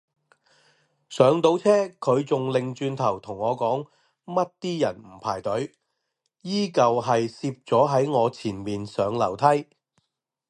[1.09, 3.87] 上到車佢仲擰轉頭同我講
[4.25, 5.71] 乜啲人唔排隊，
[6.41, 9.67] 依舊係攝咗喺我前面上樓梯